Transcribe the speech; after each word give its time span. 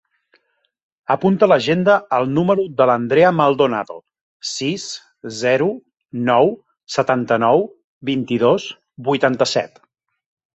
Apunta 1.15 1.45
a 1.45 1.49
l'agenda 1.49 1.97
el 2.19 2.23
número 2.37 2.63
de 2.79 2.87
l'Andrea 2.91 3.29
Maldonado: 3.41 3.97
sis, 4.53 4.87
zero, 5.41 5.69
nou, 6.31 6.51
setanta-nou, 6.95 7.63
vint-i-dos, 8.11 8.67
vuitanta-set. 9.11 9.79